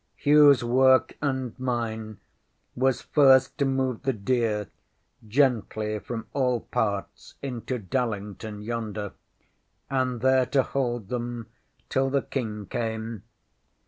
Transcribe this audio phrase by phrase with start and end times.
[0.25, 2.19] ŌĆśHughŌĆÖs work and mine
[2.75, 4.67] was first to move the deer
[5.27, 9.13] gently from all parts into Dallington yonder,
[9.91, 11.49] and there to hold them
[11.87, 13.21] till the King came.